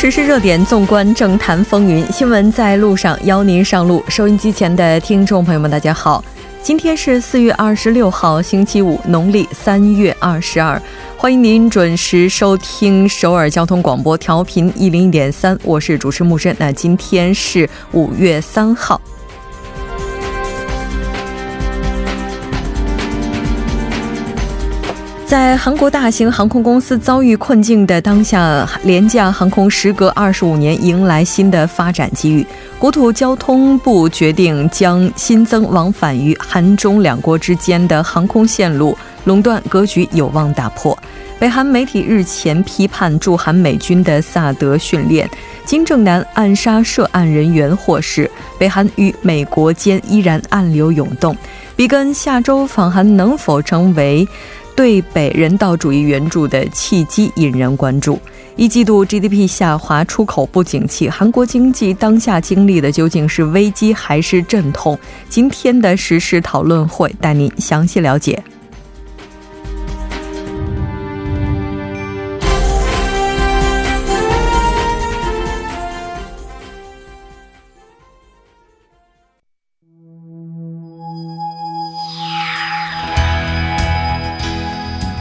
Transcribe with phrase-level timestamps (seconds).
[0.00, 4.02] 时事热点，纵观政坛风云，新闻在路上，邀您上路。
[4.08, 6.24] 收音机前的听众朋友们，大家好，
[6.62, 10.80] 今天是四月二十六号，星期五，农历三月二十二。
[11.18, 16.56] 欢迎您准时收听首尔交通广播，调频一零一点三，我是主持木真。
[16.58, 18.98] 那今天是五月三号。
[25.30, 32.44] 在韩国大型航空公司遭遇困境的当下，廉价航空时隔二十五年迎来新的发展机遇。
[32.80, 40.98] 国土交通部决定将新增往返于韩中两国之间的航空线路垄断格局有望打破。
[41.38, 45.30] 北韩媒体日前批判驻韩美军的萨德训练，
[45.64, 51.36] 金正男暗杀涉案人员获释，北韩与美国间依然暗流涌动。
[51.76, 54.26] 比根下周访韩能否成为？
[54.74, 58.18] 对北人道主义援助的契机引人关注。
[58.56, 64.98] 一季度 GDP 下滑，出口不景气，韩国经济当下经历的究竟是危机还是阵痛？
[65.28, 68.42] 今天的时事讨论会带您详细了解。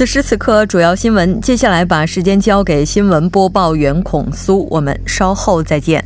[0.00, 1.38] 此时此刻，主要新闻。
[1.42, 6.02] 接下来把时间交给新闻播报员孔苏，我们稍后再见。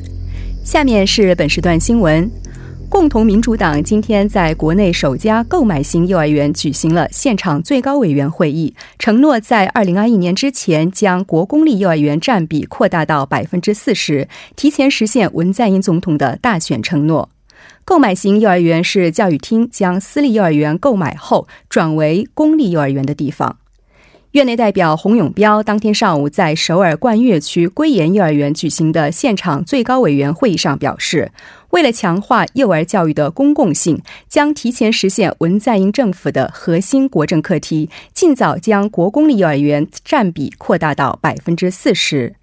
[0.64, 2.28] 下面是本时段新闻：
[2.88, 17.30] 共同民主党今天在国内首家购买型幼儿园举行了现场最高委员会议，承诺在二零二一年之前将国公立幼儿园占比扩大到百分之四十，提前实现文在寅总统的大选承诺。
[17.84, 23.58] 购买型幼儿园是教育厅将私立幼儿园购买后转为公立幼儿园的地方。
[24.34, 31.30] 院内代表洪永标当天上午在首尔冠岳区归岩幼儿园举行的现场最高委员会议上表示，
[31.70, 42.34] 为了强化幼儿教育的公共性，将提前实现文在寅政府的核心国政课题，尽早将国公立幼儿园占比扩大到百分之四十。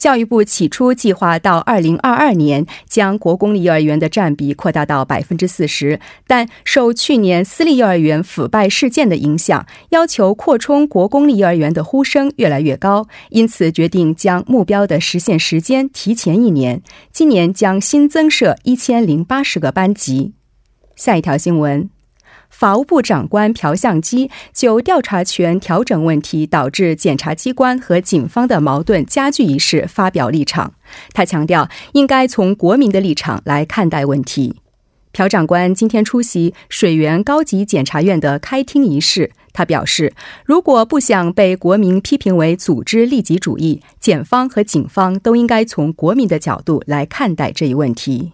[0.00, 16.80] 教育部起初计划到二零二二年将国公立幼儿园的占比扩大到百分之四十，但受去年私立幼儿园腐败事件的影响，要求扩充国公立幼儿园的呼声越来越高，因此决定将目标的实现时间提前一年，
[17.12, 20.32] 今年将新增设一千零八十个班级。
[20.96, 21.90] 下一条新闻。
[22.60, 30.74] 法务部长官朴相基就调查权调整问题导致检察机关和警方的矛盾加剧一事发表立场。
[31.14, 34.56] 他强调，应该从国民的立场来看待问题。
[35.12, 40.12] 朴长官今天出席水源高级检察院的开庭仪式，他表示，
[40.44, 48.32] 如果不想被国民批评为组织利己主义，检方和警方都应该从国民的角度来看待这一问题。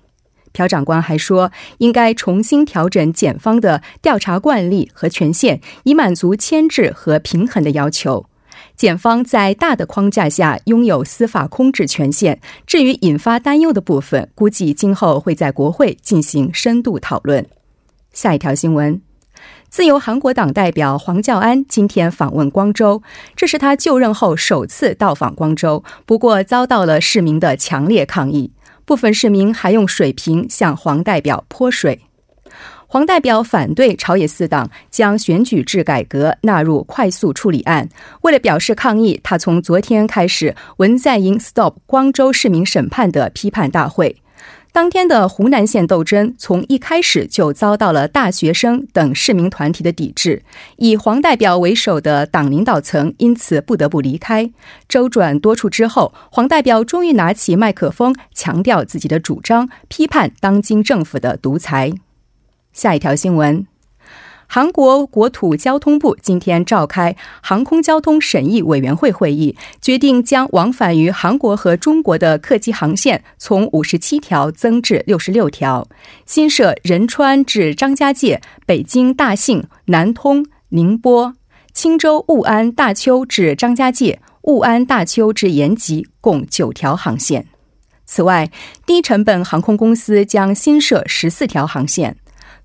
[0.56, 8.24] 朴长官还说，应该重新调整检方的调查惯例和权限，以满足牵制和平衡的要求。
[8.74, 17.46] 检方在大的框架下拥有司法控制权限，至于引发担忧的部分，估计今后会在国会进行深度讨论。
[18.12, 19.00] 下一条新闻：
[19.68, 23.02] 自由韩国党代表黄教安今天访问光州，
[23.34, 28.52] 这是他就任后首次到访光州，不过遭到了市民的强烈抗议。
[28.86, 32.00] 部分市民还用水瓶向黄代表泼水。
[32.86, 37.88] 黄代表反对朝野四党将选举制改革纳入快速处理案。
[38.22, 44.16] 为了表示抗议，他从昨天开始文在寅 Stop 光州市民审判的批判大会。
[44.76, 50.42] 当天的湖南县斗争从一开始就遭到了大学生等市民团体的抵制，
[50.76, 54.52] 以黄代表为首的党领导层因此不得不离开。
[54.86, 61.94] 周转多处之后，黄代表终于拿起麦克风，强调自己的主张，批判当今政府的独裁。
[62.74, 63.66] 下一条新闻。
[64.48, 75.86] 韩国国土交通部今天召开航空交通审议委员会会议，决定将往返于韩国和中国的客机航线从五十七条增至六十六条，
[76.24, 81.34] 新设仁川至张家界、北京大兴、南通、宁波、
[81.74, 87.46] 青州、务安、大邱至张家界、务安大邱至延吉共九条航线。
[88.06, 88.50] 此外，
[88.86, 92.16] 低成本航空公司将新设十四条航线。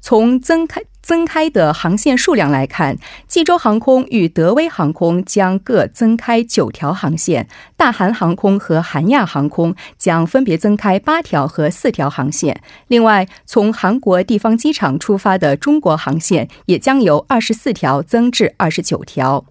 [0.03, 12.61] 从增开增开的航线数量来看，济州航空与德威航空将各增开九条航线，大韩航空和韩亚航空将分别增开八条和四条航线。
[12.87, 19.45] 另外，从韩国地方机场出发的中国航线也将由二十四条增至二十九条。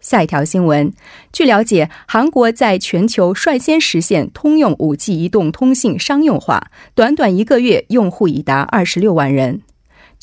[0.00, 0.92] 下一条新闻，
[1.32, 9.62] 据了解，韩国在全球率先实现通用五 G 移动通信商用化，短短一个月，用户已达二十六万人。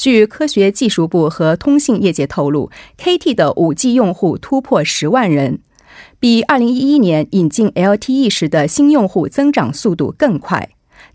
[0.02, 5.60] 据科学技术部和通信业界透露，KT 的 5G 用户突破十万人，
[6.20, 10.70] 比2011年引进 LTE 时的新用户增长速度更快。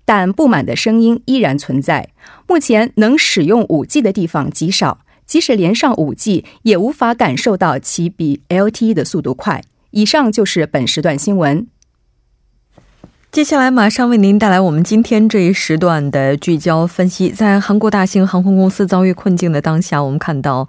[0.05, 2.11] 但不满的声音依然存在。
[2.47, 9.65] 目前能使用 5G 的地方极少，即使连上 5G，也无法感受到其比 LTE 的速度快。
[9.91, 11.67] 以上就是本时段新闻。
[13.33, 17.29] 接下来马上为您带来我们今天这一时段的聚焦分析。
[17.29, 20.67] 在韩国大型航空公司遭遇困境的当下，我们看到，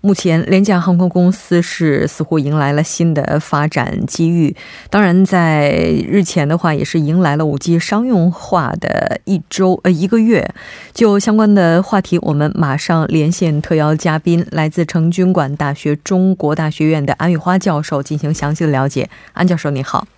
[0.00, 4.56] 目前廉价航空公司是似乎迎来了新的发展机遇。
[4.88, 5.72] 当然，在
[6.08, 10.48] 日前的话，也是迎来了五 G 商用化的一周呃一个月。
[10.94, 19.10] 就相关的话题，我们马上连线特邀嘉宾，来自成均馆大学中国大学院的安玉花教授进行详细的了解。
[19.34, 20.08] 安教授，你好。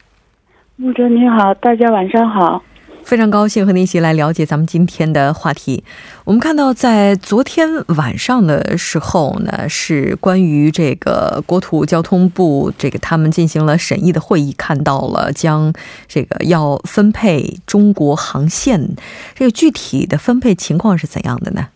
[0.81, 2.63] 穆哲你好，大家晚上好，
[3.03, 5.83] 非常高兴和您一起来了解咱们今天的话题。
[6.25, 15.73] 我们看到，在昨天晚上的时候呢，是关于这个国土交通部这个他们进行了审议的会议，看到了将
[16.07, 18.91] 这个要分配中国航线，
[19.35, 21.67] 这个具体的分配情况是怎样的呢？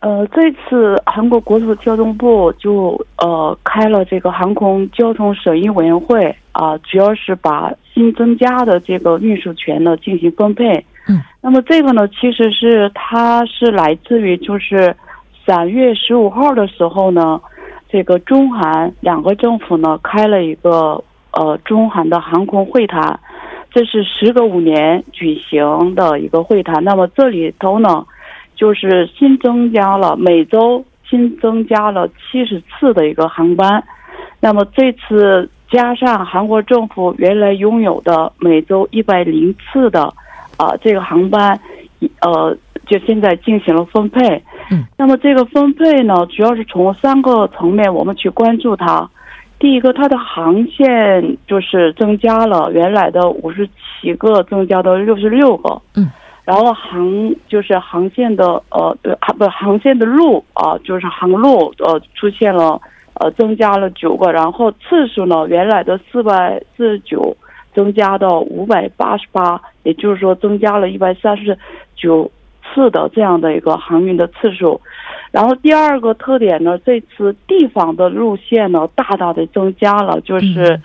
[0.00, 10.84] 呃，这次韩国国土交通部就呃开了这个航空交通审议委员会啊，主要是把新增加的这个运输权呢进行分配。
[11.08, 14.94] 嗯，那么这个呢，其实是它是来自于就是
[15.44, 17.40] 三月十五号的时候呢，
[17.88, 21.02] 这个中韩两个政府呢开了一个
[21.32, 23.18] 呃中韩的航空会谈，
[23.72, 26.84] 这是时隔五年举行的一个会谈。
[26.84, 28.06] 那么这里头呢。
[28.56, 33.84] 就是新增加了每周新增加了七十次的一个航班，
[34.40, 40.12] 那么这次加上韩国政府原来拥有的每周一百零次的
[40.56, 41.60] 啊这个航班，
[42.20, 42.56] 呃，
[42.86, 44.42] 就现在进行了分配。
[44.70, 49.08] 嗯，那么这个分配呢，主要是从三个层面我们去关注它。
[49.58, 53.68] 第一个，它的航线就是增加了原来的五十
[54.00, 55.80] 七个，增加到六十六个。
[55.94, 56.10] 嗯。
[56.46, 62.80] 然后航就是航线的呃航不航线的路啊，就是航路呃出现了
[63.14, 67.36] 呃增加了九个，然后次数呢原来的四百四十九
[67.74, 71.58] 增加到五百八十八，也就是说增加了一百三十
[71.96, 72.30] 九
[72.62, 74.80] 次的这样的一个航运的次数。
[75.32, 80.80] 然后第二个特点呢，这次地方的路线呢大大的增加了，就是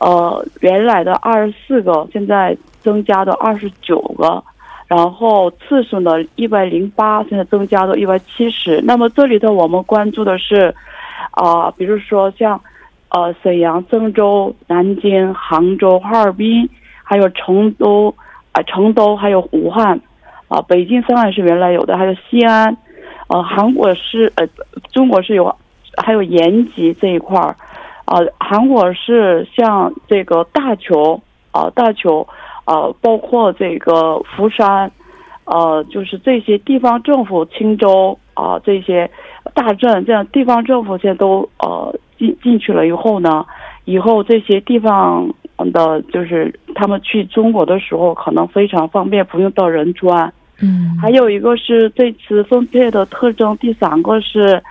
[0.00, 4.44] 呃原来的二十四个，现在增加到二十九个。
[4.88, 8.80] 然后次数呢，一百零八，现在增加到一百七十。
[8.80, 10.74] 那么这里头我们关注的是，
[11.32, 12.58] 啊，比如说像，
[13.10, 16.66] 呃，沈阳、郑州、南京、杭州、哈尔滨，
[17.04, 18.14] 还有成都，
[18.52, 20.00] 啊，成都还有武汉，
[20.48, 22.74] 啊，北京、上海是原来有的，还有西安，
[23.26, 24.48] 呃，韩国是呃，
[24.90, 25.54] 中国是有，
[26.02, 27.54] 还有延吉这一块儿，
[28.06, 31.20] 啊，韩国是像这个大邱，
[31.52, 32.26] 啊，大邱。
[32.68, 34.92] 呃，包括这个福山，
[35.46, 39.10] 呃，就是这些地方政府，青州啊，这些
[39.54, 43.46] 大镇，这样地方政府现在都呃进进去了以后呢，
[43.86, 45.26] 以后这些地方
[45.72, 50.30] 的，就是他们去中国的时候，可能非常方便，不用到仁川。
[50.60, 54.62] 嗯，还有一个是这次分配的特征，第三个是，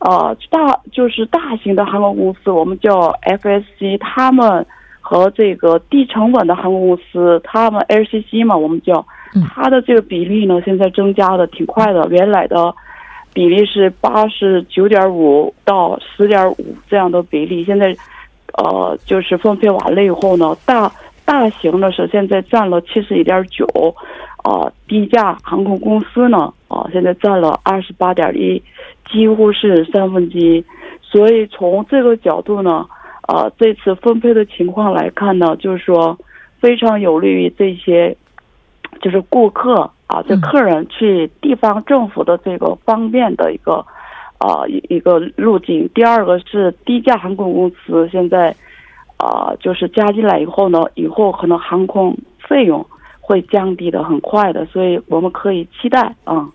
[0.00, 4.66] 呃，大就是大型的航空公司，我们叫 FSC，他们。
[5.08, 9.06] 和这个低成本的航空公司，他们 LCC 嘛，我们叫
[9.54, 12.08] 它的这个比例呢，现在增加的挺快的。
[12.10, 12.74] 原来的
[13.32, 16.56] 比例是八十九点五到十点五
[16.90, 17.94] 这样的比例，现在
[18.58, 20.90] 呃，就是分配完了以后呢，大
[21.24, 23.64] 大型的是现在占了七十一点九，
[24.42, 28.60] 啊，低价航空公司呢，啊，现在占了二十八点一，
[29.08, 30.64] 几乎是三分之一。
[31.00, 32.84] 所以从这个角度呢。
[33.26, 36.16] 啊，这次分配的情况来看呢，就是说
[36.60, 38.16] 非常有利于这些，
[39.00, 43.84] 就是顾客啊，这客人去地方政府的这个方便的一个
[44.38, 45.88] 啊一一个路径。
[45.92, 48.54] 第二个是低价航空公司现在
[49.16, 52.16] 啊，就是加进来以后呢，以后可能航空
[52.48, 52.86] 费用
[53.20, 56.48] 会降低的很快的，所以我们可以期待啊。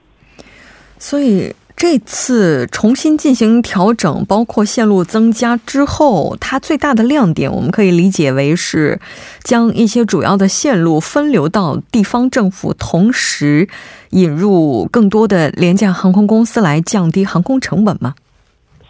[0.98, 9.00] 所以这次重新进行调整，包括线路增加之后，它最大的亮点，我们可以理解为是
[9.42, 13.68] 将一些主要的线路分流到地方政府，同时
[14.12, 18.14] 引入更多的廉价航空公司来降低航空成本吗？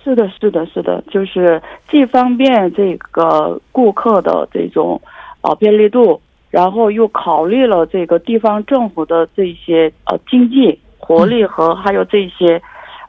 [0.03, 5.01] 是的，是的，是的，就是既方便这个顾客的这种
[5.39, 6.19] 啊便利度，
[6.49, 12.61] 然后又考虑了这个地方政府的这些呃经济活力和还有这些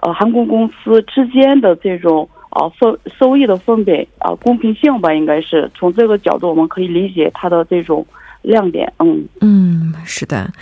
[0.03, 8.07] 呃航空公司之间的这种啊分收益的分配啊公平性吧，应该是从这个角度我们可以理解它的这种
[8.43, 8.93] 亮点。
[8.99, 10.53] 嗯嗯，是的，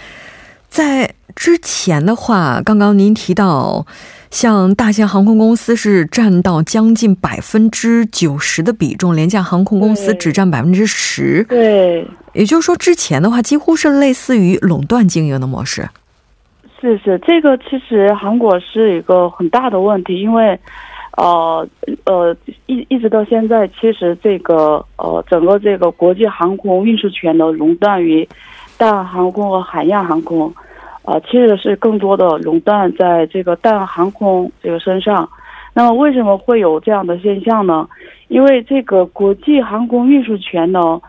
[0.69, 3.85] 在之前的话，刚刚您提到。
[4.31, 11.45] 像大型航空公司是占到将近百分之九十的比重，廉价航空公司只占百分之十。
[11.49, 15.89] 对，也就是说，之前的话几乎是类似于垄断经营的模式。
[16.81, 20.59] 是是，这个其实韩国是一个很大的问题，因为，
[21.17, 21.67] 呃
[22.05, 22.35] 呃，
[22.67, 28.27] 一一直到现在，其实这个呃整个这个国际航空运输权呢垄断于
[28.79, 30.53] 大航空和海亚航空。
[31.03, 35.29] 啊，其实是更多的垄断在这个大航空这个身上。
[35.73, 37.89] 那么为什么会有这样的现象呢？
[38.29, 41.01] 因为这个国际航空运输权呢，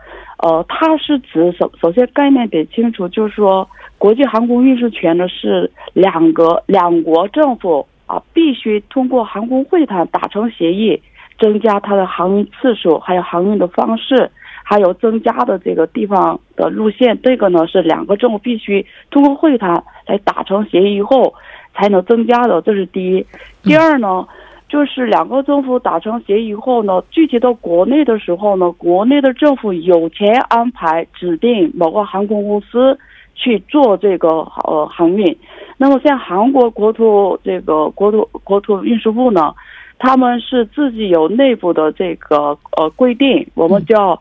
[0.41, 11.01] 呃，它是指首首先概念得清楚，就是说国际航空运输权呢是两个两国政府啊必须通过航空会谈达成协议，
[11.39, 14.29] 增加它的航运次数，还有航运的方式。
[14.63, 21.33] 还有增加的这个地方的路线，这个呢是两个政府必须通过会谈来达成协议以后
[21.73, 23.25] 才能增加的，这是第一。
[23.63, 24.25] 第二呢，
[24.71, 32.97] 就是两个政府达成协议以后呢，具体到国内的时候呢，国内的政府有权安排指定某个航空公司
[33.35, 35.37] 去做这个呃航运。
[35.75, 39.53] 那么像韩国国土这个国土国土运输部呢，
[39.99, 44.17] 他们是自己有内部的这个呃规定，我们叫。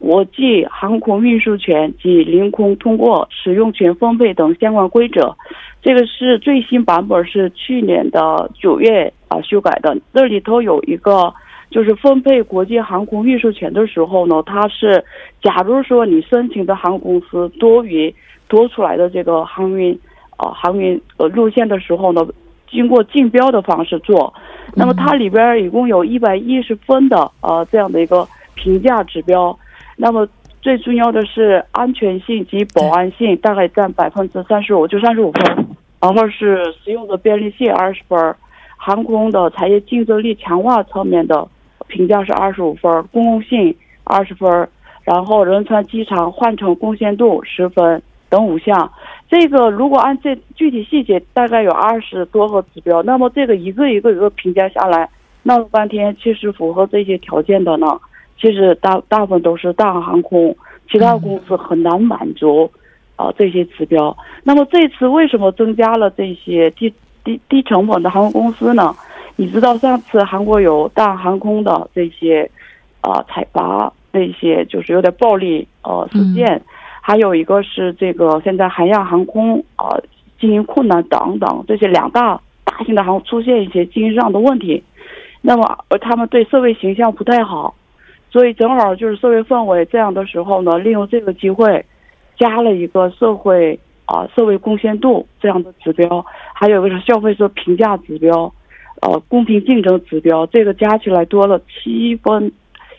[0.00, 5.36] 国际航空运输权及领空通过使用权分配等相关规则，
[5.82, 9.96] 这个是最新版本，是去年的九月啊修改的。
[10.12, 11.32] 这里头有一个，
[11.70, 15.04] 就是分配国际航空运输权的时候呢，它是，
[15.42, 18.14] 假如说你申请的航空公司多于
[18.48, 19.98] 多出来的这个航运
[20.36, 22.26] 啊航运呃路线的时候呢，
[22.70, 24.32] 经过竞标的方式做，
[24.74, 29.58] 那么它里边一共有一百一十分的呃这样的一个评价指标。
[29.96, 30.26] 那么
[30.60, 35.66] 最重要的是安全性及保安性，大概占百分之三十五，就三十五分。
[36.00, 38.16] 然后是使用的便利性二十分，
[38.78, 41.46] 航空的产业竞争力强化层面的
[41.88, 44.68] 评价是二十五分，公共性二十分，
[45.04, 48.90] 然后仁川机场换乘贡献度十分等五项。
[49.28, 53.02] 这个如果按这具体细节，大概有二十多个指标。
[53.02, 55.10] 那么这个一个一个一个评价下来，
[55.42, 57.86] 闹了半天，其实符合这些条件的呢？
[58.40, 60.56] 其实大大部分都是大航空，
[60.88, 62.70] 其他公司很难满足，
[63.16, 64.16] 啊这些指标。
[64.44, 66.94] 那么这次为什么增加了这些低
[67.24, 68.94] 低低成本的航空公司呢？
[69.36, 72.50] 你知道上次韩国有大航空的这些，
[73.00, 76.60] 啊采伐那些就是有点暴力呃事件，
[77.00, 79.96] 还有一个是这个现在韩亚航空啊
[80.40, 84.82] 经营困难等等这些两大大型的航空出现一些经营上的问题，
[85.40, 87.74] 那么而他们对社会形象不太好。
[88.30, 91.84] 所以正好就是社会氛围这样的时候呢，利用这个机会，
[92.36, 96.24] 加了一个社会啊社会贡献度这样的指标，
[96.60, 98.52] 还有一个是消费者评价指标，
[99.00, 102.50] 呃公平竞争指标，这个加起来多了七分，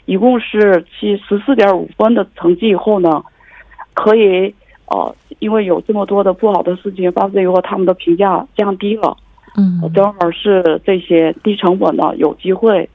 [0.05, 3.21] 一共是七十四点五分的成绩以后呢，
[3.93, 9.17] 可以呃因为有这么多的不好的事情发生以后，他们的评价降低了，
[9.57, 12.89] 嗯，正好是这些低成本的有机会。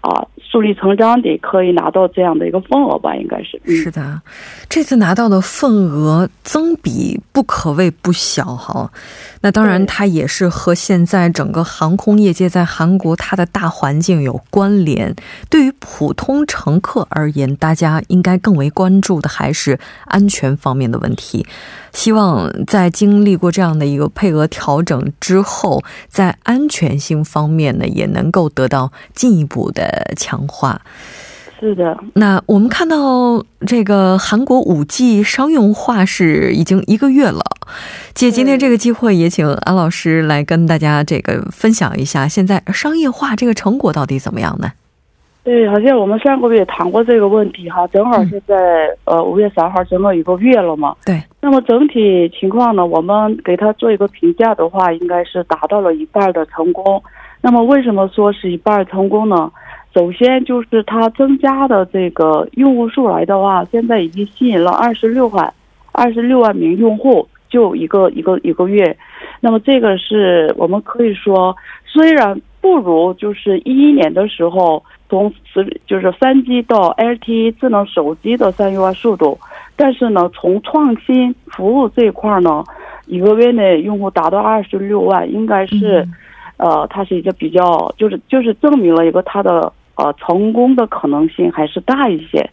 [0.00, 3.60] 啊，顺理成章的可以拿到这样的一个份额吧，应该是。
[3.66, 4.20] 是的，
[4.68, 8.90] 这次拿到的份额增比不可谓不小哈。
[9.42, 15.14] 那当然，它也是和现在整个航空业界在韩国它的大环境有关联。
[15.48, 21.46] 对于普通乘客而言，大家应该更为关注的还是安全方面的问题。
[21.92, 30.80] 希望在经历过这样的一个配额调整之后，在安全性方面呢，也能够得到进一步的强化。
[31.58, 37.42] 是的，那我们看到这个韩国五 G 商用化是已经一个月了。
[38.14, 44.72] 借今天这个机会，也请安老师来跟大家这个分享一下，现在商业化这个成果到底怎么样呢？
[45.44, 48.54] 对，好像我们上个月谈过这个问题哈，正好是在
[49.04, 50.96] 呃五月三号，正好一个月了嘛。
[51.04, 51.22] 对。
[51.42, 57.02] 那么整体情况呢，我们给他做一个评价的话，应该是达到了一半的成功。
[57.42, 59.50] 那么为什么说是一半成功呢？
[59.94, 65.52] 首先就是它增加的这个用户数来的话，现在已经吸引了二十六万
[65.92, 68.96] 二十六万名用户，就一个一个一个月。
[69.40, 74.82] 那么这个是我们可以说，虽然不如就是一一年的时候。
[75.10, 79.36] 从四就是三 G 到 LTE 智能手机的三 U 速度，
[79.74, 82.62] 但是呢，从创新服务这一块呢，
[83.06, 86.06] 一个月内用户达到二十六万，应该是，
[86.58, 92.48] 呃，它是一个比较，就是就是证明了一个它的呃成功的可能性还是大一些。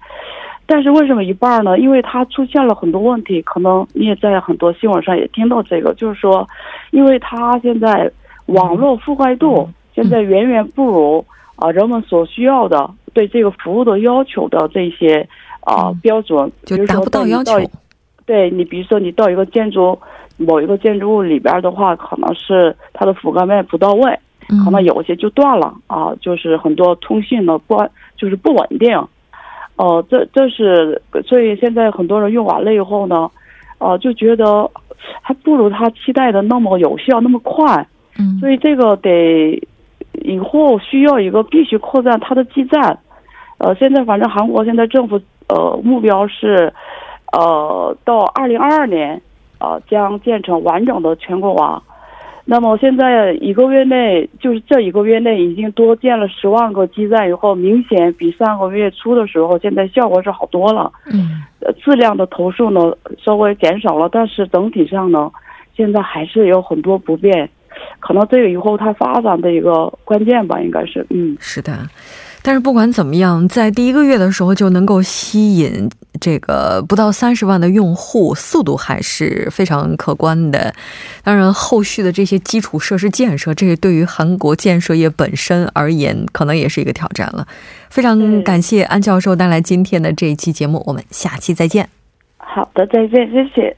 [0.66, 1.80] 但是为什么一半呢？
[1.80, 6.48] 因为它出现了很多问题，可能你也在很多新闻上也听到这个，就是说，
[6.92, 8.12] 因为它现在
[8.48, 11.26] 网络覆盖度现在远远不如。
[11.60, 15.28] 啊，人们所需要的对这个服务的要求的这些
[15.62, 17.60] 啊标准，就达不到要求。
[18.28, 19.98] 对你，比如说你到一个建筑
[20.38, 24.20] 某一个建筑物里边的话，可能是它的覆盖面不到位，
[24.64, 27.76] 可能有些就断了啊，就是很多通信呢不
[28.16, 28.98] 就是不稳定。
[29.76, 33.30] 哦，这这是所以现在很多人用完了以后呢，
[33.78, 34.70] 呃，就觉得
[35.22, 37.88] 还不如他期待的那么有效那么快。
[38.18, 39.62] 嗯，所以这个得。
[40.24, 42.98] 以后需要一个必须扩展它的基站，
[43.60, 46.74] 呃，现在反正韩国现在政府呃目标是，
[47.32, 49.22] 呃，到二零二二年，
[49.60, 51.82] 呃，将建成完整的全国网。
[52.50, 60.90] 那么现在一个月内，就是这一个月内已经多建了十万个基站，以后明显比上个月初的时候，现在效果是好多了。
[61.12, 61.44] 嗯，
[61.84, 62.80] 质量的投诉呢
[63.22, 65.30] 稍微减少了，但是整体上呢，
[65.76, 67.50] 现在还是有很多不便。
[68.00, 71.78] 可能这个以后它发展的一个关键吧，应该是，嗯，是的。
[72.42, 80.74] 但是不管怎么样，在第一个月的时候就能够吸引这个不到三十万的用户，速度还是非常可观的。
[81.24, 87.48] 当然，后续的这些基础设施建设，这对于韩国建设业本身而言，可能也是一个挑战了。
[87.90, 91.90] 非常感谢安教授带来今天的这一期节目，我们下期再见。
[92.38, 93.76] 好的，再见，谢谢。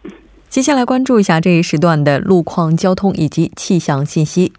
[0.49, 4.51] 接下来关注一下这一时段的路况、交通以及气象信息。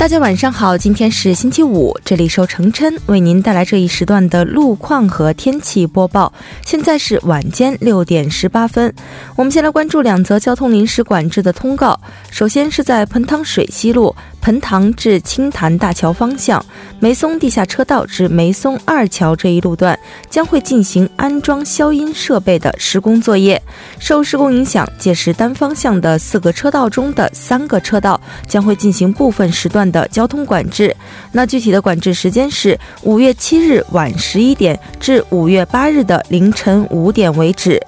[0.00, 6.32] 大家晚上好，今天是星期五，这里是程琛为您带来这一时段的路况和天气播报。
[6.64, 8.94] 现在是晚间六点十八分，
[9.36, 12.00] 我们先来关注两则交通临时管制的通告。
[12.30, 14.16] 首先是在彭塘水西路。
[14.40, 16.64] 盆塘至青潭大桥方向，
[16.98, 19.98] 梅松地下车道至梅松二桥这一路段
[20.28, 23.60] 将会进行安装消音设备的施工作业。
[23.98, 30.94] 受施工影响，届时单方向的四个车道中的三个车道将会进行部分时段的交通管制。
[31.32, 37.80] 那具体的管制时间是五月七日晚十一点至五月八日的凌晨五点为止。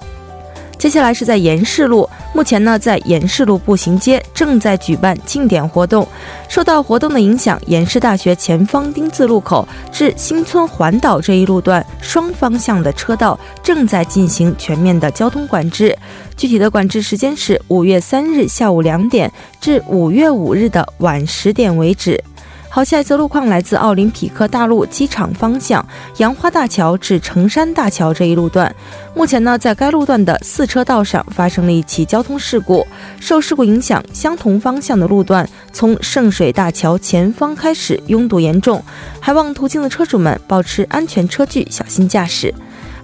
[0.83, 6.05] 接下来是在延世路，目前呢，在延世路步行街正在举办庆典活动。
[6.49, 15.97] 受到活动的影响，延世大学前方丁字路口至新村环岛这一路段双方向的车道正在进行全面的交通管制。
[16.35, 22.21] 具体的管制时间是五月三日下午两点至五月五日的晚十点为止。
[22.75, 25.85] 好，下一则路况来自奥林匹克大陆机场方向
[26.17, 28.75] 杨花大桥至成山大桥这一路段。
[29.13, 32.83] 目前呢，在该路段的四车道上发生了一起交通事故，
[33.19, 38.83] 受事故影响，相同方向的路段从圣水大桥前方开始拥堵严重，
[39.19, 42.51] 还望途经的车主们保持安全车距，小心驾驶。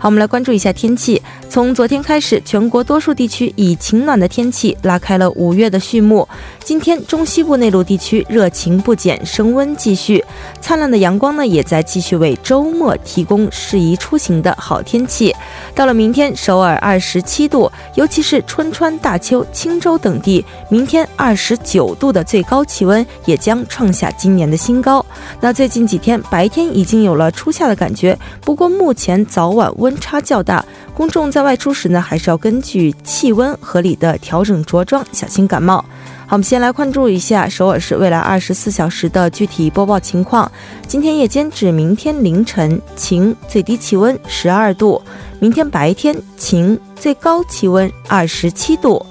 [0.02, 1.22] 好，我们来关注一下天气。
[1.50, 6.26] 从昨天开始，全国多数地区以晴暖的天气拉开了五月的序幕。
[6.64, 10.24] 今天，中西部内陆地区热情不减，升温继续。
[10.62, 15.36] 灿烂的阳光呢，也在继续为周末提供适宜出行的好天气。
[15.76, 25.06] 到了明天，首尔二十七度，尤其是春川、大邱、青州等地，明天二十九度的最高气温也将创下今年的新高。
[25.42, 29.89] 那最近几天白天已经有了初夏的感觉，不过目前早晚温。
[29.90, 35.84] 温差较大，公众在外出时呢，还是要根据气温合理的调整着装，小心感冒。
[36.28, 40.50] 好，我们先来关注一下首尔市未来二十四小时的具体播报情况。
[40.88, 45.02] 今天夜间至明天凌晨晴，最低气温十二度；
[45.40, 49.04] 明天白天晴，最高气温二十七度。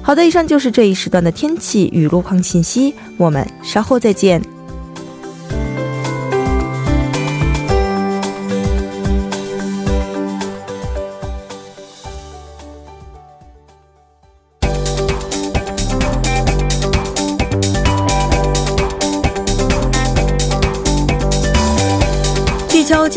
[0.00, 4.53] 好的，以上就是这一时段的天气与路况信息，我们稍后再见。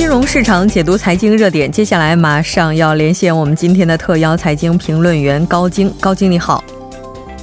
[0.07, 1.69] 金融市场，解读财经热点。
[1.69, 5.93] 接下来马上要连线我们今天的特邀财经评论员高晶。
[5.99, 6.63] 高晶，你好。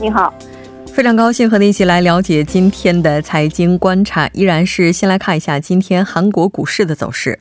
[0.00, 0.32] 你好，
[0.90, 4.30] 非常高兴和你一起来了解今天的财经观察。
[4.32, 7.38] 依然是先来看一下今天韩国股市的走势。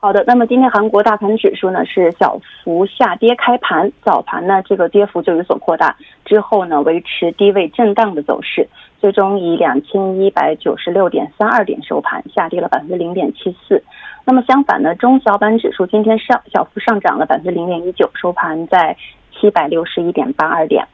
[0.00, 8.68] 好的，那么今天韩国大盘指数呢是小幅下跌开盘，早盘呢这个跌幅就有所扩大，之后呢维持低位震荡的走势，
[9.00, 13.82] 最终以两千一百九十六点三二点收盘，下跌了百分之零点七四。
[14.24, 18.96] 那么相反呢，中小板指数今天上小幅上涨了百分之零点一九，收盘在
[19.32, 20.86] 七百六十一点八二点。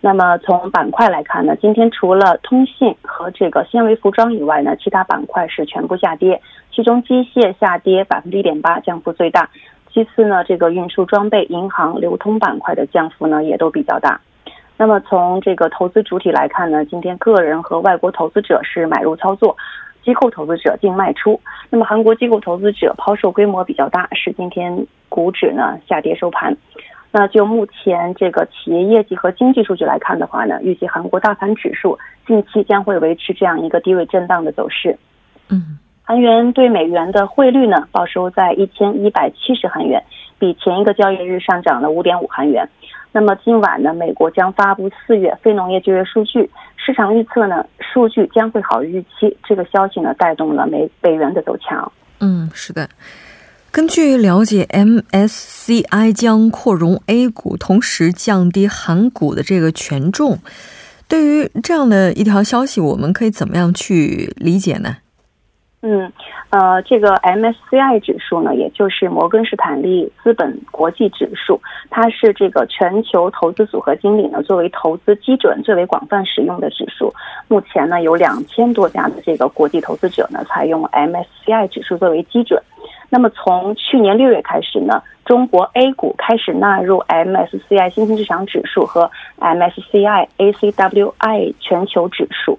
[0.00, 9.48] 那么从板块来看呢，今天除了通信和这个纤维服装以外呢，其他板块是全部下跌，其中机械下跌百分之一点八，降幅最大。
[9.92, 14.20] 其次呢，这个运输装备、银行、流通板块的降幅呢也都比较大。
[14.76, 19.56] 那么从这个投资主体来看呢，今天个人和外国投资者是买入操作，
[20.04, 21.40] 机构投资者净卖出。
[21.70, 26.54] 那么韩国机构投资者抛售规模比较大，是今天股指呢下跌收盘。
[27.18, 34.98] 那就目前这个企业业绩和经济数据来看的话呢，预计韩国大盘指数近期将会维持这样一个低位震荡的走势。
[35.48, 40.04] 嗯，韩元对美元的汇率呢，报收在一千一百七十韩元，
[40.38, 42.68] 比前一个交易日上涨了五点五韩元。
[43.12, 49.34] 那么今晚呢，美国将发布四月非农业就业数据，市场预测呢，数据将会好于预期。
[49.42, 51.90] 这个消息呢，带动了美美元的走强。
[52.20, 52.86] 嗯，是的。
[53.76, 60.38] 根据了解，MSCI 将扩容 A 股，同时降低韩股的这个权重。
[61.06, 64.96] 对于这样的一条消息，我们可以怎么样去理解呢？
[65.82, 66.10] 嗯，
[66.48, 71.60] 呃，这个 MSCI 指数呢，也就是摩根士坦利资本国际指数，
[71.90, 77.12] 它是这个全球投资组合经理呢作为投资基准最为广泛使用的指数。
[77.46, 82.58] 目前呢，有两千多家的这个国际投资者呢采用 MSCI 指数作为基准。
[83.08, 92.58] 那么从去年六月开始呢，中国 A 股开始纳入 MSCI 新兴市场指数和 MSCI ACWI 全球指数。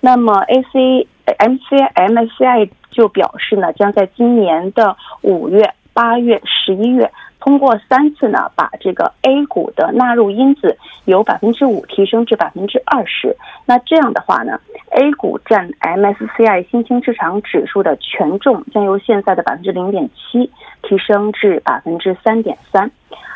[0.00, 7.10] 那么 AC、MC、MSCI 就表示呢，将在今年的五月、八月、十一月。
[7.44, 13.36] 通过三次呢，把这个 A 股的纳入因子由百分之五提升至百分之二十。
[13.66, 14.60] 那这样的话呢
[14.92, 20.48] ，A 股占 MSCI 新兴市场指数的权重将由现在的百分之零点七
[20.84, 22.88] 提升至百分之三点三。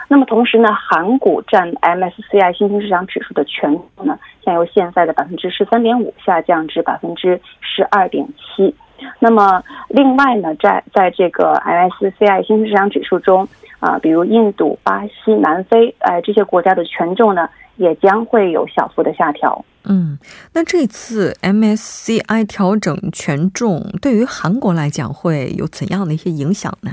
[0.07, 8.73] 那么同时呢，韩股占 MSCI 新兴市场指数的权重呢，将由现在的百分之十三点五下降至百分之十二点七。
[9.19, 13.49] 那么另外呢，在在这个 MSCI 新兴市场指数中。
[13.79, 19.63] 啊，比如印度、巴西、南非，哎，这些国家的权重呢，也将会有小幅的下调。
[19.85, 20.19] 嗯，
[20.55, 26.93] 那这次 MSCI 调整权重，对于韩国来讲会有怎样的一些影响呢？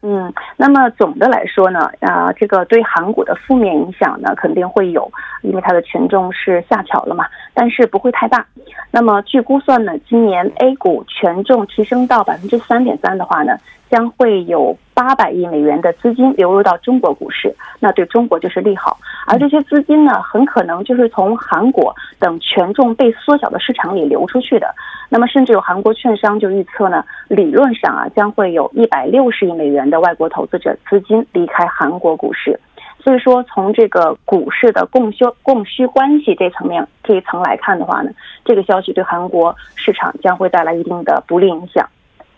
[0.00, 0.32] 嗯，
[0.64, 5.10] 那么总的来说呢，啊，这个对韩股的负面影响呢，肯定会有，
[5.42, 8.46] 因为它的权重是下调了嘛，但是不会太大。
[8.92, 13.58] 那么据估算呢，今年 A 股权重提升到百分之三点三的话呢。
[13.92, 18.96] 将会有八百亿美元的资金流入到中国股市，那对中国就是利好。
[19.26, 24.74] 而这些资金呢，很可能就是从韩国等权重被缩小的市场里流出去的。
[25.10, 32.58] 那么，甚至有韩国券商就预测呢，理论上啊，将会有一百六十亿美元的外国投资者资金离开韩国股市。
[33.02, 38.10] 所以说，从这个股市的供需供需关系这层面这一层来看的话呢，
[38.44, 41.88] 这个消息对韩国市场将会带来一定的不利影响。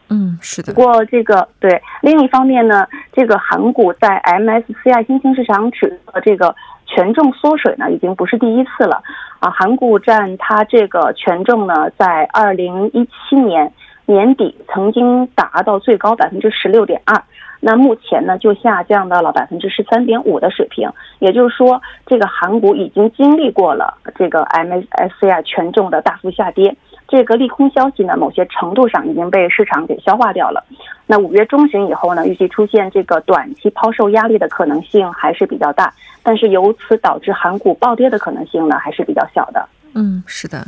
[0.09, 0.73] 嗯，是的。
[0.73, 6.55] 不过这个对另一方面呢，这个韩股在 MSCI 新兴市场指的这个
[6.87, 9.03] 权重缩水呢，已经不是第一次了
[9.41, 9.51] 啊。
[9.51, 13.71] 韩股占它这个权重呢，在二零一七年
[14.07, 17.23] 年底曾经达到最高百分之十六点二，
[17.67, 20.87] 那目前呢就下降到了百分之十三点五的水平。
[21.19, 26.77] 也就是说，这个韩股已经经历过了这个 MSCI 权重的大幅下跌。
[27.09, 30.63] 这个利空消息呢，某些程度上已经被市场给消化掉了。
[31.07, 39.67] 那五月中旬以后呢，预计出现这个短期抛售压力的可能性还是比较大，但是由此导致韩股暴跌的可能性呢，还是比较小的。
[39.95, 40.67] 嗯，是的。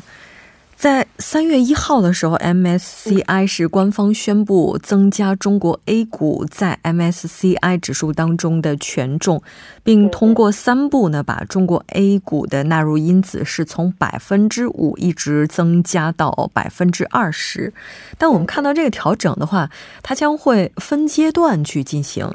[0.77, 9.43] 在三月一号的时候，MSCI 是官方宣布增加中国 A 股在 MSCI 指数当中的权重，
[9.83, 17.73] 并通过三步呢，把中国 A 股的纳入因子是从百分之五一直增加到百分之二十。
[18.19, 19.71] 但我们看到这个调整的话，
[20.03, 22.31] 它将会分阶段去进行。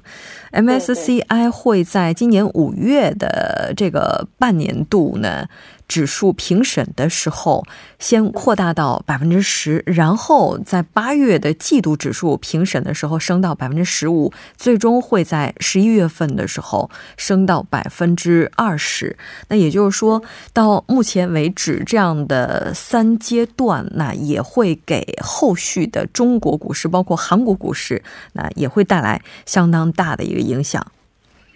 [0.51, 5.47] MSCI 会在今年五月的这个半年度呢。
[5.91, 7.65] 指数评审的时候，
[7.99, 19.17] 先扩大到百分之十，然后在八月的季度指数评审的时候升到百分之十五，最终会在十一月份的时候升到百分之二十。
[19.49, 20.23] 那也就是说，
[20.53, 28.01] 到目前为止，这样的三阶段，那也会给后续的中国股市，包括韩国股市，
[28.31, 30.81] 那也会带来相当大的一个影响。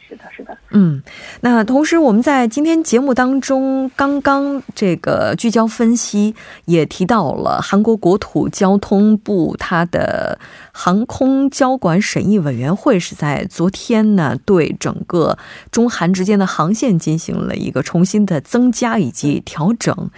[0.07, 1.01] 是的，是的，嗯，
[1.41, 10.37] 那同时我们在今天节目当中刚刚这个聚焦分析也提到了韩国国土交通部它的
[10.71, 15.37] 航空交管审议委员会是在昨天呢对整个
[15.71, 20.11] 中韩之间的航线进行了一个重新的增加以及调整。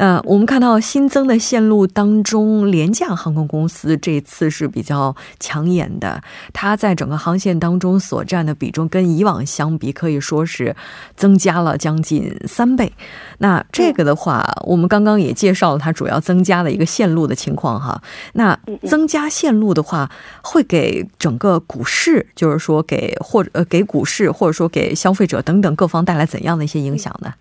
[0.00, 6.22] 呃，我们看到新增的线路当中，廉价航空公司这次是比较抢眼的，
[6.54, 10.74] 它在整个航线当中所占的比重跟以往相比，可以说是
[11.16, 12.90] 增加了将近三倍。
[13.40, 18.02] 那这个的话，我们刚刚也介绍了它主要增加的一个线路的情况哈。
[18.32, 18.58] 那
[18.88, 20.10] 增加线路的话，
[20.40, 27.34] 会给整个股市，就是说给或者呃给股市或者说给消费者等等各方带来怎样的一些影响呢？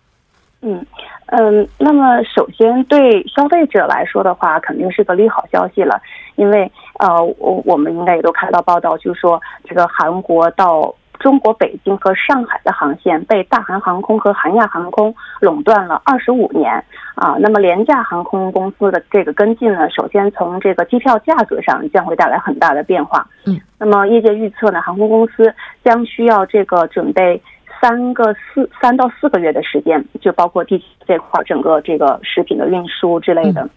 [0.60, 0.86] 嗯。
[1.32, 6.02] 嗯，那么首先对消费者来说的话，肯定是个利好消息了，
[6.36, 16.74] 因为呃，我我们应该也都看到报道，就是说这个韩国到中国北京和上海的航线被大韩航空和韩亚航空垄断了二十五年
[17.13, 17.36] 啊。
[17.39, 23.28] 那么廉价航空公司的这个跟进呢，首先从这个机票价格上将会带来很大的变化。
[23.46, 27.39] 嗯，那么业界预测呢，航空公司将需要这个准备。
[27.82, 33.70] 三个四三到四个月的时间，就包括地这块整个这个食品的运输之类的。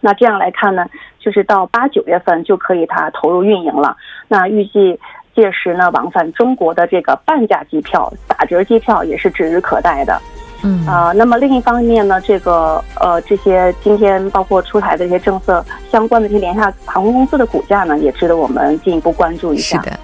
[0.00, 0.84] 那这样来看呢，
[1.18, 3.96] 就是到八九月份就可以它投入运营了。
[4.28, 4.98] 那预计
[5.34, 10.20] 届时呢，往返中国的这个半价机票、打折机票也是指日可待的。
[10.62, 19.80] 嗯啊，那么另一方面呢，这个呃这些今天包括出台的一些政策相关的这些廉价航空公司的股价呢，也值得我们进一步关注一下。
[19.82, 19.98] 是的，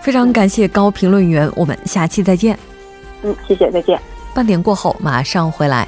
[0.00, 2.58] 非常感谢高评论员，我们下期再见。
[3.22, 4.00] 嗯，谢谢，再见。
[4.34, 5.86] 半点过后马上回来。